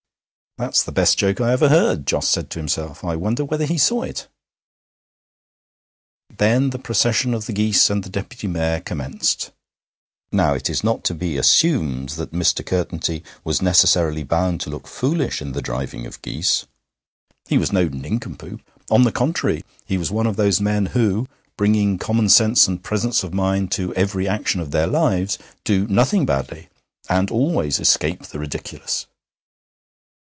[0.57, 3.77] 'That's the best joke I ever heard,' Jos said to himself 'I wonder whether he
[3.77, 4.27] saw it.'
[6.37, 9.51] Then the procession of the geese and the Deputy Mayor commenced.
[10.29, 12.65] Now, it is not to be assumed that Mr.
[12.65, 16.65] Curtenty was necessarily bound to look foolish in the driving of geese.
[17.47, 18.61] He was no nincompoop.
[18.89, 23.23] On the contrary, he was one of those men who, bringing common sense and presence
[23.23, 26.67] of mind to every action of their lives, do nothing badly,
[27.07, 29.07] and always escape the ridiculous.